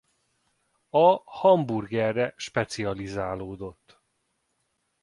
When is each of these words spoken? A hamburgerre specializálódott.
A 0.89 1.15
hamburgerre 1.25 2.33
specializálódott. 2.37 3.99